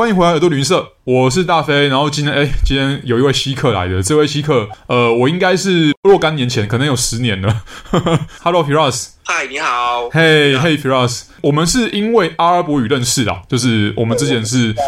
[0.00, 1.88] 欢迎回来耳朵旅行社，我是大飞。
[1.88, 7.62] 然后今天，哎，今天有一位稀客来的，这位稀客，呃，我应该是若干年前，可能有十年了。
[8.44, 9.08] Hello，Firas。
[9.24, 10.08] 嗨，你好。
[10.10, 11.22] 嘿，嘿，Firas。
[11.40, 14.82] 我们是因为阿拉伯语认识的，就是我们之前是在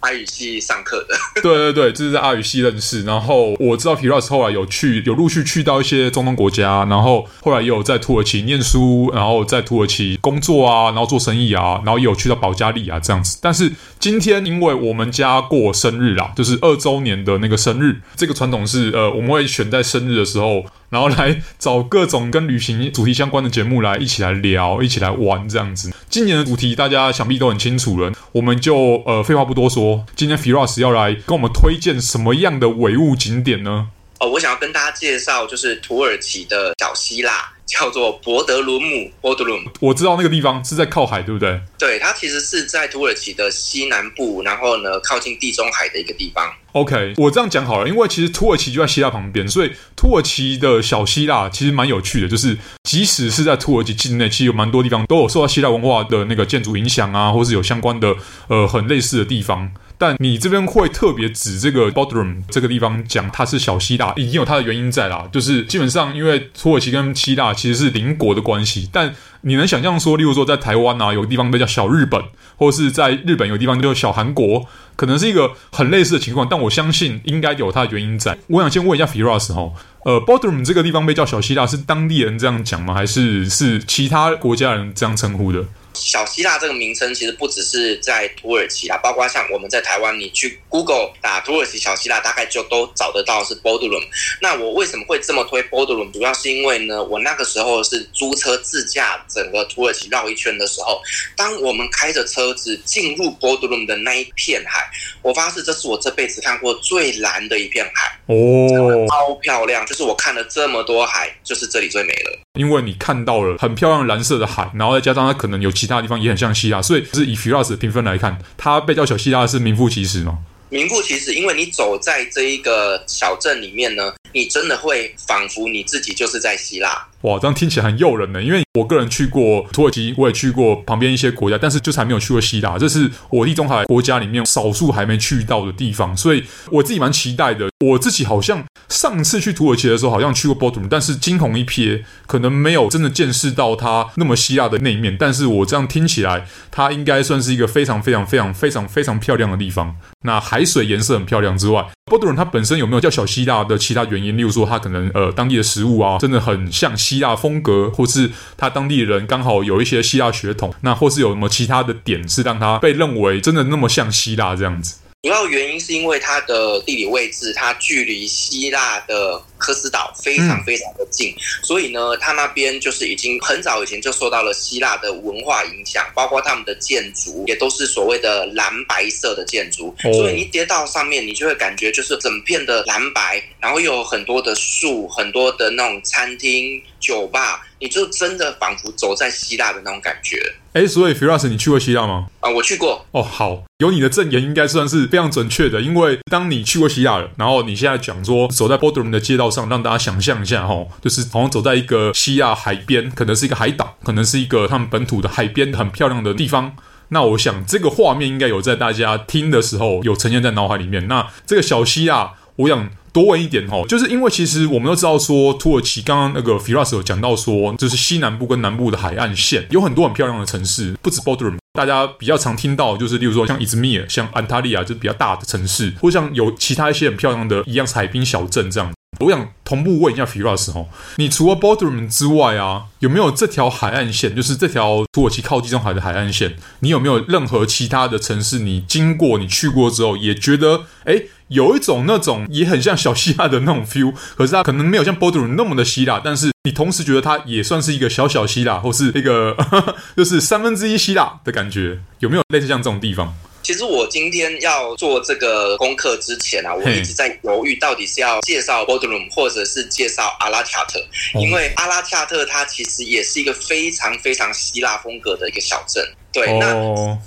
[0.00, 1.14] 阿语系上课的。
[1.42, 3.04] 对对对，这是在阿语系认识。
[3.04, 13.38] 然后我知道 Firas 后来有去，有陆续去到一些中东国家，然后后来也有在土耳其念书，然后在土耳其工作啊，然后做生意啊，然后也有去到保加利亚这样子。
[13.42, 25.92] 但是今天因为我们家过生日啦，就是二周年的那个生日，这个传统是呃，我们会选在生日的时候，然后来找各种跟旅行主题相关的节目来一起来聊，一起来玩这样子。
[26.08, 33.88] 今年的主题大家想必都很清楚了，我们就呃废话不多说，今天 Firas 要来跟我们推荐什么样的伪物景点呢？
[34.20, 37.52] 哦，我想要跟大家介绍就是土耳其的小希腊。
[37.78, 41.58] 叫做博德鲁姆 （Bodrum），我知道那个地方是在靠海，对不对？
[41.78, 46.52] 对，它其实是在土耳其的西南部，然后呢，靠近地中海的一个地方。
[46.72, 52.28] OK，我这样讲好了，因为其实土耳其就在希腊旁边，所以土耳其的小希腊其实蛮有趣的。
[52.28, 58.14] 就是即使是在土耳其境内，其实有蛮多地方都有受到希腊文化的那个建筑影响啊，或是有相关的
[58.48, 59.70] 呃很类似的地方。
[60.02, 65.28] 但你这边会特别指这个 Bodrum 这个地方讲它是小希腊，已经有它的原因在啦。
[65.30, 72.20] 就是基本上因为土耳其跟希腊其实是邻国的关系，但你能想象说，例如说在台湾啊，有地方被叫小日本，
[72.56, 76.48] 或是在日本有地方叫小韩国，可能是一个很类似的情况。
[76.50, 78.36] 但我相信应该有它的原因在。
[78.48, 79.70] 我想先问一下 Firas 哈，
[80.04, 82.92] 呃，Bodrum 这个地方被叫小希腊，是当地人这样讲吗？
[82.92, 85.64] 还是是其他国家人这样称呼的？
[85.94, 94.02] 小希腊这个名称其实不只是在土耳其啦，包括像我们在台湾，你去 Google 打土耳其小希腊，大概就都找得到是 Bodrum。
[94.40, 96.10] 那我为什么会这么推 Bodrum？
[96.10, 101.00] 主要是因为呢，我那个时候是租车自驾整个土耳其绕一圈的时候，
[101.36, 104.90] 当我们开着车子进入 Bodrum 的那一片海，
[105.22, 109.84] 我发誓这是我这辈子看过最蓝的一片海哦，超漂亮！
[109.84, 112.38] 就是我看了这么多海，就是这里最美了。
[112.54, 120.38] 因为你看到了很漂亮蓝色的海，然后再加上它可能有其他地方也很像希腊，所以是以 Firas 的评分来看，它被叫小希腊是名副其实吗？
[120.68, 127.06] 名副其实，因为你走在这一个小镇里面呢，你真的会仿佛你自己就是在希腊。
[127.22, 128.42] 哇，这样听起来很诱人呢。
[128.42, 132.78] 因为我个人去过土耳其，我也去过旁边一些国家，但是就是还没有去过希腊。
[132.78, 137.68] 这是我地中海国家里面少数还没去到的地方，所以我自己蛮期待的。
[137.84, 145.16] 我自己好像上次去土耳其的时候，好像去过 Bodrum，但是惊鸿一瞥，可能没有真的见识到它那么希腊的那一面。
[145.18, 149.96] 但是我这样听起来，它应该算是一个非常非常非常非常非常漂亮的地方。
[150.22, 154.36] 那海水颜色很漂亮之外波多尔他本身有没有叫小希腊的其他原因？
[154.36, 164.96] 例如说，他可能呃当地的食物啊，真的很像希腊风格，或是他当地人刚好有一些希腊血统，那或是有什么其他的点是让他被认为真的那么像希腊这样子？
[165.22, 187.64] 主要原因是因为它的地理位置，它距离希腊的科斯岛非常非常的近，嗯、所以呢，它那边就是已经很早以前就受到了希腊的文化影响，包括他们的建筑也都是所谓的蓝白色的建筑，哦、所以你跌到上面，你就会感觉就是整片的蓝白，然后又有很多的树，很多的那种餐厅、酒吧。
[187.82, 190.40] 你就真的仿佛走在希腊的那种感觉。
[190.72, 192.28] 哎，所以 Firas，你去过希腊吗？
[192.38, 193.04] 啊，我去过。
[193.10, 195.80] 哦，好，有你的证言应该算是非常准确的。
[195.80, 206.76] 因为当你去过希腊了，然后你现在讲说走在 Bodrum 的街道上，让大家想象一下哈，就是好像走在一个希腊海边，可能是一个海岛，可能是一个他们本土的海边很漂亮的地方。
[207.08, 211.08] 那我想这个画面应该有在大家听的时候有呈现在脑海里面。
[211.08, 212.90] 那这个小希腊，我想。
[213.12, 228.90] 多问一点哈，就是因为其实我们都知道说，土耳其刚刚那个 Firas 有讲到说，就是西南部跟南部的海岸线有很多很漂亮的城市，不止 Bodrum，大家比较常听到就是，例如说像 Izmir、像安塔利亚，就是比较大的城市，或像有其他一些很漂亮的一样是海滨小镇这样。
[229.22, 230.84] 我想同步问一下 Firas 哈，
[231.16, 253.34] 你除了 Bodrum 之外啊，有没有这条海岸线，就是这条土耳其靠地中海的海岸线，你有没有任何其他的城市，你经过你去过之后，也觉得诶有一种那种也很像小希腊的那种 feel，可是它可能没有像 Bodrum 那么的希腊，但是你同时觉得它也算是一个小小希腊，或是一个呵呵 就是三分之一希腊的感觉，有没有类似像这种地方？
[253.62, 261.00] 其实我今天要做这个功课之前啊，我一直在犹豫到底是要介绍 Bodrum 或者是介绍阿拉恰特，
[261.34, 266.04] 因为阿拉恰特它其实也是一个非常非常希腊风格的一个小镇。
[266.32, 266.72] 对，那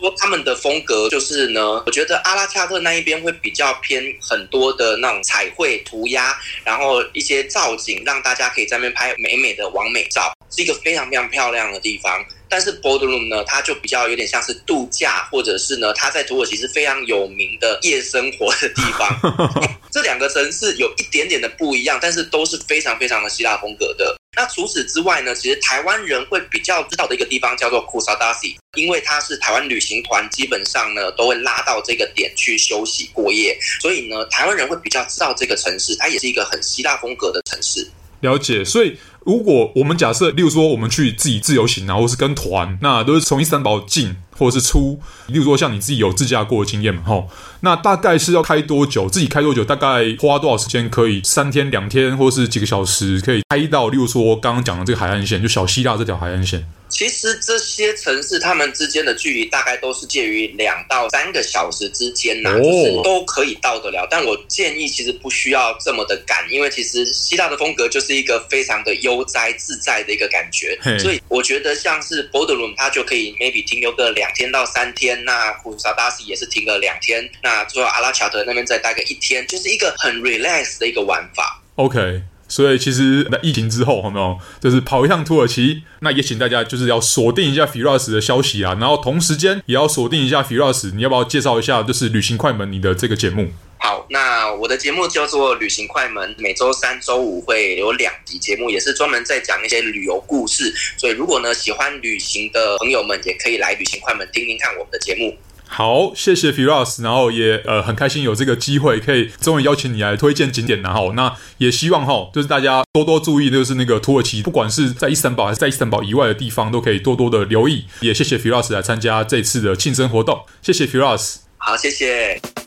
[0.00, 10.32] 说他们的风格就是呢，我觉得阿拉恰特那一边会比较偏很多的那种彩绘涂鸦，然后一些造景让大家可以在那边拍美美的完美照。
[10.50, 12.24] 是一个非常非常漂亮的地方。
[12.50, 19.06] 但是 Bodrum 呢，它就比较有点像是度假，或者是呢，它在土耳其是非常有名的夜生活的地方。
[19.92, 24.16] 这两个城市有一点点的不一样，但是都是非常非常的希腊风格的。
[24.34, 37.86] 那除此之外呢，其实台湾人会比较知道的一个地方叫做 Kusadasi，因为它是台湾旅行团基本上呢都会拉到这个点去休息过夜，所以呢，台湾人会比较知道这个城市，它也是一个很希腊风格的城市。
[38.20, 38.96] 了解，所以。
[39.28, 44.98] 如果我们假设，例如说我们去自己自由行然后是跟团，那都是从伊斯坦堡进或者是出。
[45.26, 47.28] 例如说像你自己有自驾过的经验嘛，吼，
[47.60, 49.06] 那大概是要开多久？
[49.06, 49.62] 自己开多久？
[49.62, 50.88] 大概花多少时间？
[50.88, 53.90] 可以三天、两天，或是几个小时，可以开到？
[53.90, 56.64] 例如说刚刚讲的这个海岸线，就小希腊这条海岸线。
[56.88, 64.06] 其实这些城市他们之间的距离大概都是介于两到三个小时之间呐、啊，就是都可以到得了。
[64.10, 81.62] 但我建议其实不需要这么的赶，因为其实希腊的风格就是一个非常的悠哉自在的一个感觉，所以我觉得像是 Bodrum 它就可以 maybe 停留个两天到三天，那 Kusadasi 也是停个两天，那最后阿拉乔德那边再待个一天，就是一个很 relax 的一个玩法。
[81.76, 82.22] OK。
[82.58, 85.84] 所以其实在疫情之后，有没有就是跑一趟土耳其？
[86.00, 90.92] 那也请大家就是要锁定一下 Firas 的消息啊，然后同时间也要锁定一下 Firas。
[90.92, 93.52] 你要不要介绍一下就是旅行快门你的这个节目？
[93.78, 100.74] 好，那我的节目叫做旅行快门，每周三、周五会有两集节目，也是专门在讲一些旅游故事。
[100.96, 105.32] 所以如果呢喜欢旅行的朋友们，也可以来旅行快门听听看我们的节目。
[105.70, 117.84] 好，谢谢 Firas，然后也呃很开心有这个机会可以终于邀请你来推荐景点，然后那也希望哈，就是大家多多注意，就是那个土耳其，不管是在伊斯坦堡还是在伊斯坦堡以外的地方，都可以多多的留意。
[118.00, 121.36] 也谢谢 Firas 来参加这次的庆生活动，谢谢 Firas。
[121.58, 122.57] 好，谢谢。